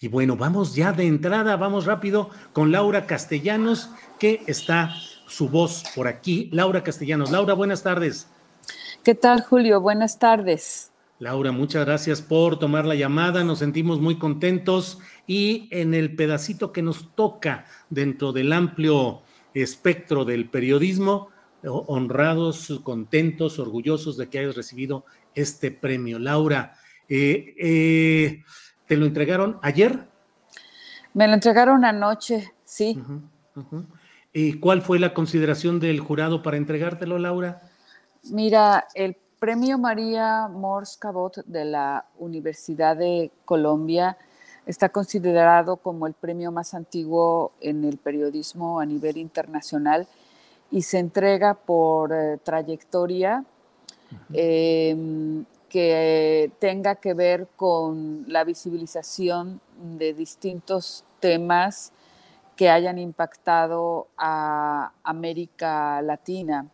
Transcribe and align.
Y 0.00 0.08
bueno, 0.08 0.36
vamos 0.36 0.74
ya 0.74 0.92
de 0.92 1.06
entrada, 1.06 1.56
vamos 1.56 1.86
rápido 1.86 2.30
con 2.52 2.70
Laura 2.70 3.06
Castellanos, 3.06 3.90
que 4.18 4.42
está 4.46 4.94
su 5.26 5.48
voz 5.48 5.84
por 5.94 6.06
aquí. 6.06 6.48
Laura 6.52 6.82
Castellanos. 6.82 7.30
Laura, 7.30 7.54
buenas 7.54 7.82
tardes. 7.82 8.28
¿Qué 9.02 9.14
tal, 9.14 9.42
Julio? 9.42 9.80
Buenas 9.80 10.18
tardes. 10.18 10.92
Laura, 11.18 11.50
muchas 11.50 11.86
gracias 11.86 12.20
por 12.20 12.58
tomar 12.58 12.84
la 12.84 12.94
llamada. 12.94 13.42
Nos 13.42 13.60
sentimos 13.60 14.00
muy 14.00 14.18
contentos 14.18 14.98
y 15.26 15.68
en 15.70 15.94
el 15.94 16.14
pedacito 16.14 16.72
que 16.72 16.82
nos 16.82 17.14
toca 17.14 17.64
dentro 17.88 18.32
del 18.32 18.52
amplio 18.52 19.22
espectro 19.54 20.26
del 20.26 20.50
periodismo, 20.50 21.30
honrados, 21.62 22.80
contentos, 22.82 23.58
orgullosos 23.58 24.18
de 24.18 24.28
que 24.28 24.40
hayas 24.40 24.56
recibido 24.56 25.06
este 25.34 25.70
premio. 25.70 26.18
Laura, 26.18 26.74
eh, 27.08 27.54
eh, 27.58 28.44
¿Te 28.86 28.96
lo 28.96 29.06
entregaron 29.06 29.58
ayer? 29.62 30.06
Me 31.14 31.26
lo 31.26 31.34
entregaron 31.34 31.84
anoche, 31.84 32.52
sí. 32.64 33.02
¿Y 34.32 34.54
cuál 34.60 34.82
fue 34.82 34.98
la 34.98 35.14
consideración 35.14 35.80
del 35.80 36.00
jurado 36.00 36.42
para 36.42 36.56
entregártelo, 36.56 37.18
Laura? 37.18 37.62
Mira, 38.30 38.86
el 38.94 39.16
premio 39.38 39.78
María 39.78 40.48
Mors 40.48 40.96
Cabot 40.96 41.44
de 41.46 41.64
la 41.64 42.06
Universidad 42.18 42.96
de 42.96 43.30
Colombia 43.44 44.16
está 44.66 44.88
considerado 44.88 45.76
como 45.76 46.06
el 46.06 46.14
premio 46.14 46.52
más 46.52 46.74
antiguo 46.74 47.52
en 47.60 47.84
el 47.84 47.98
periodismo 47.98 48.80
a 48.80 48.86
nivel 48.86 49.16
internacional 49.16 50.06
y 50.70 50.82
se 50.82 50.98
entrega 50.98 51.54
por 51.54 52.12
eh, 52.12 52.38
trayectoria 52.42 53.44
que 55.68 56.50
tenga 56.58 56.96
que 56.96 57.14
ver 57.14 57.48
con 57.56 58.24
la 58.28 58.44
visibilización 58.44 59.60
de 59.98 60.14
distintos 60.14 61.04
temas 61.20 61.92
que 62.56 62.70
hayan 62.70 62.98
impactado 62.98 64.08
a 64.16 64.92
América 65.04 66.00
Latina. 66.02 66.66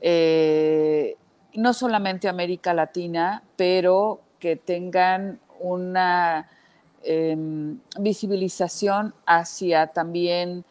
Eh, 0.00 1.16
no 1.54 1.72
solamente 1.74 2.28
América 2.28 2.72
Latina, 2.72 3.42
pero 3.56 4.20
que 4.38 4.56
tengan 4.56 5.38
una 5.60 6.48
em, 7.02 7.78
visibilización 8.00 9.14
hacia 9.26 9.88
también 9.88 10.64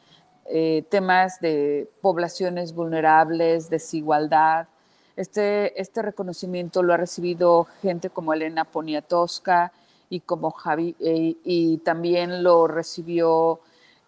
eh, 0.45 0.83
temas 0.89 1.39
de 1.39 1.89
poblaciones 2.01 2.73
vulnerables, 2.73 3.69
desigualdad, 3.69 4.67
este, 5.15 5.79
este 5.79 6.01
reconocimiento 6.01 6.83
lo 6.83 6.93
ha 6.93 6.97
recibido 6.97 7.67
gente 7.81 8.09
como 8.09 8.33
Elena 8.33 8.65
Poniatowska 8.65 9.71
y 10.09 10.21
como 10.21 10.51
Javi, 10.51 10.95
eh, 10.99 11.35
y 11.43 11.77
también 11.77 12.43
lo 12.43 12.67
recibió 12.67 13.61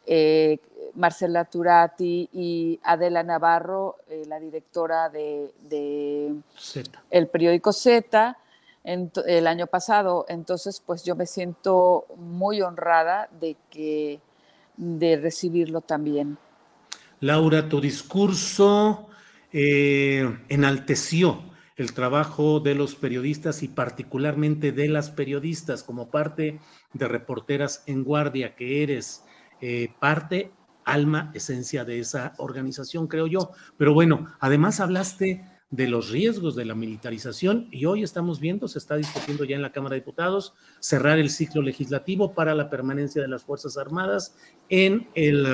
eh, 0.06 0.60
Marcela 0.96 1.46
Turati 1.46 2.30
y 2.34 2.80
Adela 2.84 3.24
Navarro, 3.24 3.98
eh, 4.10 4.24
la 4.28 4.40
directora 4.40 5.10
de, 5.10 6.36
el 7.10 7.28
periódico 7.28 7.72
Z 7.72 8.38
el 8.84 9.48
año 9.48 9.68
pasado. 9.68 10.26
Entonces, 10.28 10.84
pues 10.86 11.04
yo 11.04 11.16
me 11.16 11.26
siento 11.26 12.06
muy 12.18 12.62
honrada 12.62 13.30
de 13.40 13.56
que 13.70 14.20
de 14.76 15.16
recibirlo 15.16 15.80
también. 15.80 16.38
Laura, 17.22 17.70
tu 17.70 17.80
discurso 17.80 19.08
eh, 19.54 20.38
enalteció 20.50 21.44
el 21.76 21.94
trabajo 21.94 22.60
de 22.60 22.76
los 22.76 22.96
periodistas 22.96 23.64
y 23.64 23.68
particularmente 23.68 24.72
de 24.72 24.88
las 24.90 25.10
periodistas 25.10 25.84
como 25.84 26.12
parte 26.12 26.60
de 26.94 27.08
Reporteras 27.08 27.84
en 27.88 28.04
Guardia, 28.04 28.56
que 28.56 28.84
eres 28.84 29.24
eh, 29.62 29.90
parte, 30.00 30.52
alma, 30.86 31.32
esencia 31.34 31.86
de 31.86 32.00
esa 32.00 32.34
organización, 32.38 33.08
creo 33.08 33.28
yo. 33.28 33.52
Pero 33.78 33.94
bueno, 33.94 34.28
además 34.40 34.80
hablaste 34.80 35.46
de 35.72 35.88
los 35.88 36.12
riesgos 36.12 36.56
de 36.56 36.66
la 36.66 36.76
militarización 36.76 37.68
y 37.72 37.86
hoy 37.86 38.04
estamos 38.04 38.40
viendo, 38.40 38.68
se 38.68 38.78
está 38.78 38.96
discutiendo 38.96 39.44
ya 39.44 39.56
en 39.56 39.64
la 39.64 39.72
Cámara 39.72 39.96
de 39.96 40.02
Diputados, 40.02 40.54
cerrar 40.80 41.18
el 41.18 41.32
ciclo 41.32 41.64
legislativo 41.64 42.34
para 42.34 42.54
la 42.54 42.70
permanencia 42.70 43.24
de 43.24 43.28
las 43.28 43.44
Fuerzas 43.44 43.78
Armadas 43.78 44.36
en, 44.70 45.08
el, 45.16 45.48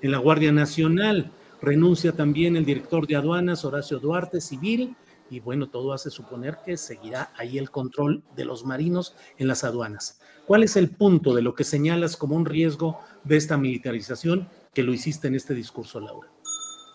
en 0.00 0.10
la 0.10 0.18
Guardia 0.18 0.50
Nacional. 0.50 1.30
Renuncia 1.62 2.10
también 2.10 2.56
el 2.56 2.64
director 2.64 3.06
de 3.06 3.14
aduanas, 3.14 3.64
Horacio 3.64 4.00
Duarte, 4.00 4.40
civil, 4.40 4.96
y 5.30 5.38
bueno, 5.38 5.68
todo 5.68 5.92
hace 5.92 6.10
suponer 6.10 6.58
que 6.64 6.76
seguirá 6.76 7.32
ahí 7.36 7.56
el 7.56 7.70
control 7.70 8.24
de 8.34 8.44
los 8.44 8.64
marinos 8.64 9.14
en 9.38 9.46
las 9.46 9.62
aduanas. 9.62 10.20
¿Cuál 10.44 10.64
es 10.64 10.74
el 10.74 10.90
punto 10.90 11.32
de 11.32 11.40
lo 11.40 11.54
que 11.54 11.62
señalas 11.62 12.16
como 12.16 12.34
un 12.34 12.46
riesgo 12.46 12.98
de 13.22 13.36
esta 13.36 13.56
militarización 13.56 14.48
que 14.74 14.82
lo 14.82 14.92
hiciste 14.92 15.28
en 15.28 15.36
este 15.36 15.54
discurso, 15.54 16.00
Laura? 16.00 16.28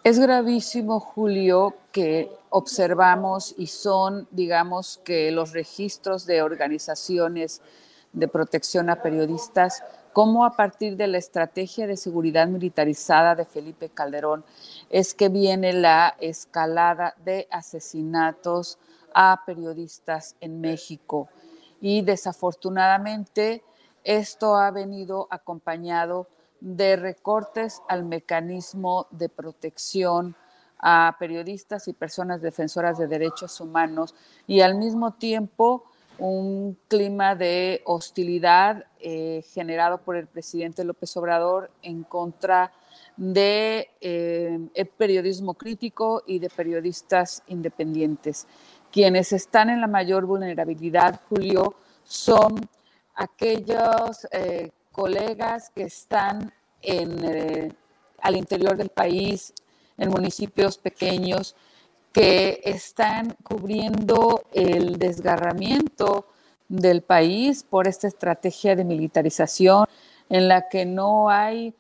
Es 0.03 0.19
gravísimo, 0.19 0.99
Julio, 0.99 1.73
que 1.93 2.29
observamos 2.49 3.55
y 3.57 3.67
son, 3.67 4.27
digamos, 4.31 4.99
que 5.05 5.31
los 5.31 5.53
registros 5.53 6.25
de 6.25 6.41
organizaciones 6.41 7.61
de 8.11 8.27
protección 8.27 8.89
a 8.89 9.01
periodistas 9.01 9.81
cómo 10.17 10.45
a 10.45 10.55
partir 10.55 10.97
de 10.97 11.05
la 11.05 11.19
estrategia 11.19 11.85
de 11.85 11.95
seguridad 11.95 12.47
militarizada 12.47 13.35
de 13.35 13.45
Felipe 13.45 13.89
Calderón 13.89 14.43
es 14.89 15.13
que 15.13 15.29
viene 15.29 15.73
la 15.73 16.15
escalada 16.19 17.13
de 17.23 17.47
asesinatos 17.51 18.79
a 19.13 19.43
periodistas 19.45 20.35
en 20.41 20.59
México. 20.59 21.29
Y 21.81 22.01
desafortunadamente 22.01 23.63
esto 24.03 24.55
ha 24.55 24.71
venido 24.71 25.27
acompañado 25.29 26.25
de 26.61 26.95
recortes 26.95 27.83
al 27.87 28.03
mecanismo 28.03 29.05
de 29.11 29.29
protección 29.29 30.35
a 30.79 31.15
periodistas 31.19 31.87
y 31.87 31.93
personas 31.93 32.41
defensoras 32.41 32.97
de 32.97 33.05
derechos 33.05 33.61
humanos 33.61 34.15
y 34.47 34.61
al 34.61 34.79
mismo 34.79 35.13
tiempo 35.13 35.86
un 36.19 36.77
clima 36.87 37.35
de 37.35 37.81
hostilidad 37.85 38.85
eh, 38.99 39.43
generado 39.53 39.99
por 39.99 40.15
el 40.15 40.27
presidente 40.27 40.83
López 40.83 41.15
Obrador 41.17 41.71
en 41.81 42.03
contra 42.03 42.71
de 43.15 43.89
eh, 44.01 44.59
periodismo 44.97 45.53
crítico 45.53 46.23
y 46.25 46.39
de 46.39 46.49
periodistas 46.49 47.43
independientes. 47.47 48.47
Quienes 48.91 49.33
están 49.33 49.69
en 49.69 49.81
la 49.81 49.87
mayor 49.87 50.25
vulnerabilidad, 50.25 51.21
Julio, 51.29 51.75
son 52.03 52.67
aquellos 53.15 54.27
eh, 54.31 54.71
colegas 54.91 55.71
que 55.75 55.83
están 55.83 56.53
en, 56.81 57.75
al 58.21 58.35
interior 58.35 58.77
del 58.77 58.89
país, 58.89 59.53
en 59.97 60.09
municipios 60.09 60.77
pequeños, 60.77 61.55
que 62.17 62.61
están 62.63 63.37
cubriendo 63.43 64.41
el 64.51 64.97
desgarramiento 64.97 66.25
del 66.67 67.03
país 67.03 67.61
por 67.61 67.87
esta 67.87 68.07
estrategia 68.07 68.75
de 68.75 68.83
militarización. 68.83 69.85
en 70.29 70.47
la 70.47 70.67
que 70.67 70.83
no 70.83 71.29
hay 71.29 71.75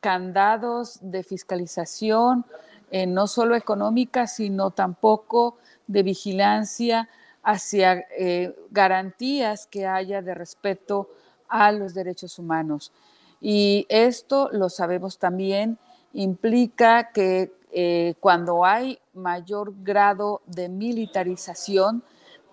candados 0.00 0.98
de 1.02 1.22
fiscalización, 1.22 2.46
eh, 2.90 3.06
no 3.06 3.26
solo 3.26 3.54
económica, 3.56 4.26
sino 4.26 4.70
tampoco 4.70 5.58
de 5.86 6.02
vigilancia 6.02 7.10
hacia 7.42 8.06
eh, 8.18 8.56
garantías 8.70 9.66
que 9.66 9.86
haya 9.86 10.22
de 10.22 10.34
respeto 10.34 11.10
a 11.46 11.70
los 11.72 11.92
derechos 11.92 12.38
humanos. 12.38 12.90
Y 13.38 13.86
esto, 13.90 14.48
lo 14.50 14.70
sabemos 14.70 15.18
también, 15.18 15.78
implica 16.14 17.12
que 17.12 17.52
eh, 17.76 18.14
cuando 18.20 18.64
hay 18.64 19.00
mayor 19.14 19.74
grado 19.82 20.42
de 20.46 20.68
militarización, 20.68 22.04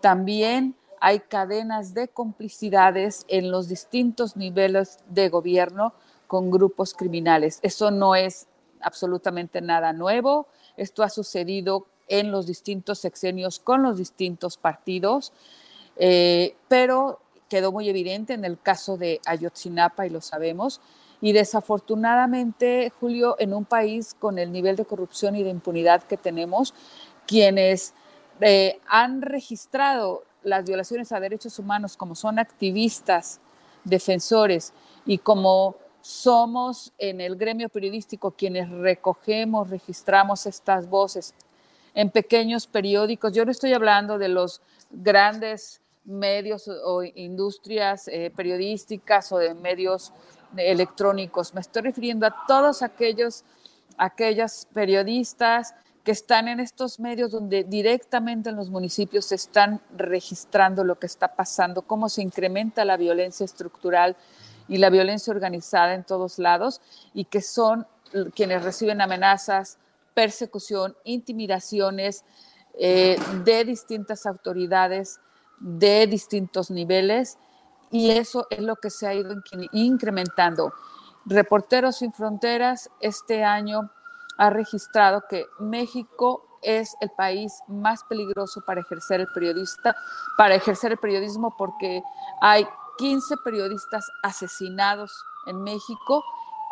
también 0.01 0.75
hay 0.99 1.19
cadenas 1.19 1.93
de 1.93 2.07
complicidades 2.07 3.25
en 3.27 3.51
los 3.51 3.67
distintos 3.67 4.35
niveles 4.35 4.97
de 5.09 5.29
gobierno 5.29 5.93
con 6.25 6.49
grupos 6.49 6.95
criminales. 6.95 7.59
Eso 7.61 7.91
no 7.91 8.15
es 8.15 8.47
absolutamente 8.81 9.61
nada 9.61 9.93
nuevo. 9.93 10.47
Esto 10.75 11.03
ha 11.03 11.09
sucedido 11.09 11.85
en 12.07 12.31
los 12.31 12.47
distintos 12.47 12.97
sexenios 12.97 13.59
con 13.59 13.83
los 13.83 13.97
distintos 13.97 14.57
partidos, 14.57 15.33
eh, 15.97 16.55
pero 16.67 17.19
quedó 17.47 17.71
muy 17.71 17.89
evidente 17.89 18.33
en 18.33 18.43
el 18.43 18.59
caso 18.59 18.97
de 18.97 19.21
Ayotzinapa 19.27 20.07
y 20.07 20.09
lo 20.09 20.21
sabemos. 20.21 20.81
Y 21.21 21.33
desafortunadamente, 21.33 22.91
Julio, 22.99 23.35
en 23.39 23.53
un 23.53 23.63
país 23.63 24.15
con 24.17 24.39
el 24.39 24.51
nivel 24.51 24.75
de 24.75 24.85
corrupción 24.85 25.35
y 25.35 25.43
de 25.43 25.51
impunidad 25.51 26.03
que 26.03 26.17
tenemos, 26.17 26.73
quienes 27.27 27.93
eh, 28.39 28.79
han 28.87 29.21
registrado 29.21 30.23
las 30.43 30.65
violaciones 30.65 31.11
a 31.11 31.19
derechos 31.19 31.59
humanos 31.59 31.95
como 31.95 32.15
son 32.15 32.39
activistas, 32.39 33.39
defensores 33.83 34.73
y 35.05 35.19
como 35.19 35.75
somos 36.01 36.93
en 36.97 37.21
el 37.21 37.35
gremio 37.35 37.69
periodístico 37.69 38.31
quienes 38.31 38.69
recogemos, 38.69 39.69
registramos 39.69 40.47
estas 40.47 40.89
voces 40.89 41.35
en 41.93 42.09
pequeños 42.09 42.65
periódicos. 42.65 43.33
Yo 43.33 43.45
no 43.45 43.51
estoy 43.51 43.73
hablando 43.73 44.17
de 44.17 44.29
los 44.29 44.61
grandes 44.89 45.81
medios 46.03 46.67
o 46.67 47.03
industrias 47.03 48.07
eh, 48.07 48.31
periodísticas 48.35 49.31
o 49.31 49.37
de 49.37 49.53
medios 49.53 50.11
electrónicos. 50.57 51.53
Me 51.53 51.61
estoy 51.61 51.83
refiriendo 51.83 52.25
a 52.25 52.45
todos 52.47 52.81
aquellos, 52.81 53.43
aquellos 53.97 54.67
periodistas 54.73 55.73
que 56.03 56.11
están 56.11 56.47
en 56.47 56.59
estos 56.59 56.99
medios 56.99 57.31
donde 57.31 57.63
directamente 57.63 58.49
en 58.49 58.55
los 58.55 58.69
municipios 58.69 59.25
se 59.25 59.35
están 59.35 59.81
registrando 59.95 60.83
lo 60.83 60.97
que 60.97 61.05
está 61.05 61.35
pasando, 61.35 61.83
cómo 61.83 62.09
se 62.09 62.21
incrementa 62.21 62.85
la 62.85 62.97
violencia 62.97 63.43
estructural 63.43 64.15
y 64.67 64.77
la 64.77 64.89
violencia 64.89 65.31
organizada 65.31 65.93
en 65.93 66.03
todos 66.03 66.39
lados 66.39 66.81
y 67.13 67.25
que 67.25 67.41
son 67.41 67.85
quienes 68.33 68.63
reciben 68.63 69.01
amenazas, 69.01 69.77
persecución, 70.13 70.95
intimidaciones 71.03 72.25
eh, 72.79 73.17
de 73.43 73.63
distintas 73.65 74.25
autoridades, 74.25 75.19
de 75.59 76.07
distintos 76.07 76.71
niveles 76.71 77.37
y 77.91 78.11
eso 78.11 78.47
es 78.49 78.61
lo 78.61 78.77
que 78.77 78.89
se 78.89 79.07
ha 79.07 79.13
ido 79.13 79.35
incrementando. 79.73 80.73
Reporteros 81.25 81.97
sin 81.97 82.13
Fronteras 82.13 82.89
este 82.99 83.43
año 83.43 83.91
ha 84.37 84.49
registrado 84.49 85.23
que 85.29 85.45
México 85.59 86.47
es 86.61 86.95
el 87.01 87.09
país 87.11 87.61
más 87.67 88.03
peligroso 88.05 88.61
para 88.65 88.81
ejercer 88.81 89.19
el 89.19 89.27
periodista, 89.33 89.95
para 90.37 90.55
ejercer 90.55 90.93
el 90.93 90.97
periodismo 90.97 91.55
porque 91.57 92.01
hay 92.39 92.65
15 92.97 93.35
periodistas 93.43 94.07
asesinados 94.23 95.11
en 95.47 95.61
México 95.63 96.23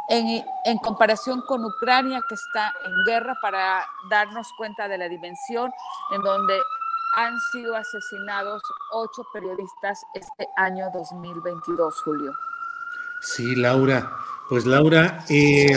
en, 0.10 0.44
en, 0.66 0.78
comparación 0.80 1.42
con 1.42 1.64
Ucrania 1.64 2.22
que 2.28 2.36
está 2.36 2.74
en 2.84 3.06
guerra 3.06 3.36
para 3.42 3.86
darnos 4.10 4.48
cuenta 4.58 4.88
de 4.88 4.98
la 4.98 5.08
dimensión 5.08 5.72
en 6.12 6.22
donde 6.22 6.60
han 7.16 7.40
sido 7.52 7.76
asesinados 7.76 8.62
ocho 8.94 9.24
periodistas 9.34 10.02
este 10.14 10.48
año 10.58 10.86
2022, 10.94 12.02
Julio. 12.02 12.34
Sí, 13.22 13.56
Laura. 13.56 14.12
Pues 14.48 14.66
Laura, 14.66 15.24
eh, 15.30 15.76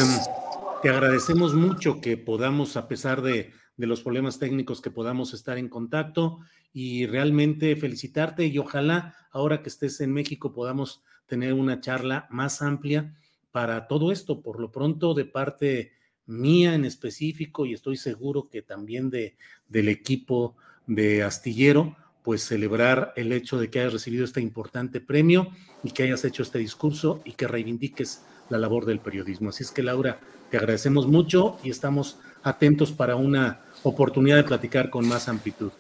te 0.83 0.89
agradecemos 0.89 1.55
mucho 1.55 2.01
que 2.01 2.17
podamos, 2.17 2.77
a 2.77 2.89
pesar 2.89 3.23
de, 3.23 3.53
de, 3.77 3.87
los 3.87 4.03
problemas 4.03 4.39
técnicos, 4.39 4.81
que 4.81 4.91
podamos 4.91 5.35
estar 5.35 5.59
en 5.59 5.69
contacto 5.69 6.39
y 6.73 7.07
realmente 7.07 7.77
felicitarte 7.77 8.47
y 8.47 8.59
ojalá 8.59 9.15
ahora 9.31 9.63
que 9.63 9.69
estés 9.69 10.01
en 10.01 10.13
México 10.13 10.53
podamos 10.53 11.03
tener 11.27 11.53
una 11.53 11.81
charla 11.81 12.27
más 12.31 12.63
amplia 12.63 13.15
para 13.51 13.87
todo 13.87 14.13
esto. 14.13 14.43
Por 14.43 14.61
lo 14.61 14.71
pronto, 14.71 15.15
de 15.15 15.25
parte 15.25 15.93
mía 16.27 16.75
en 16.75 16.85
específico 16.85 17.67
y 17.67 17.75
estoy 17.75 17.97
seguro 17.97 18.49
que 18.49 18.63
también 18.63 19.11
de, 19.11 19.37
del 19.69 19.89
equipo 19.89 20.57
de 20.87 21.23
Astillero, 21.23 21.97
pues 22.23 22.45
celebrar 22.45 23.13
el 23.17 23.33
hecho 23.33 23.59
de 23.59 23.71
que 23.71 23.81
hayas 23.81 23.93
recibido 23.93 24.25
este 24.25 24.41
importante 24.41 25.01
premio 25.01 25.49
y 25.83 25.91
que 25.91 26.05
hayas 26.05 26.25
hecho 26.25 26.43
este 26.43 26.59
discurso 26.59 27.21
y 27.25 27.33
que 27.33 27.49
reivindiques 27.49 28.23
la 28.49 28.59
labor 28.59 28.87
del 28.87 29.01
periodismo. 29.01 29.51
Así 29.51 29.65
es 29.65 29.71
que 29.71 29.83
Laura, 29.83 30.21
te 30.51 30.57
agradecemos 30.57 31.07
mucho 31.07 31.59
y 31.63 31.71
estamos 31.71 32.19
atentos 32.43 32.93
para 32.93 33.17
una 33.17 33.61
oportunidad 33.83 34.37
de 34.37 34.45
platicar 34.45 34.91
con 34.91 35.09
más 35.09 35.29
amplitud. 35.29 35.73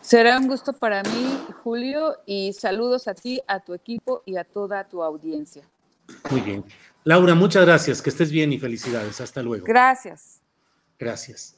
Será 0.00 0.38
un 0.38 0.48
gusto 0.48 0.72
para 0.72 1.02
mí, 1.02 1.38
Julio, 1.62 2.16
y 2.24 2.52
saludos 2.54 3.08
a 3.08 3.14
ti, 3.14 3.40
a 3.46 3.60
tu 3.60 3.74
equipo 3.74 4.22
y 4.24 4.36
a 4.36 4.44
toda 4.44 4.84
tu 4.84 5.02
audiencia. 5.02 5.64
Muy 6.30 6.40
bien. 6.40 6.64
Laura, 7.04 7.34
muchas 7.34 7.64
gracias, 7.64 8.00
que 8.00 8.10
estés 8.10 8.30
bien 8.30 8.52
y 8.52 8.58
felicidades. 8.58 9.20
Hasta 9.20 9.42
luego. 9.42 9.66
Gracias. 9.66 10.40
Gracias. 10.98 11.57